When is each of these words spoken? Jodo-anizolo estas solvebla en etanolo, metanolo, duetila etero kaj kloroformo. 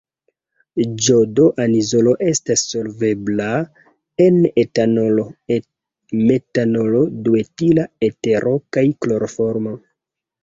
Jodo-anizolo 1.07 2.13
estas 2.29 2.63
solvebla 2.69 3.49
en 4.27 4.39
etanolo, 4.63 5.25
metanolo, 6.29 7.01
duetila 7.27 7.85
etero 8.09 8.55
kaj 8.79 8.85
kloroformo. 9.07 9.75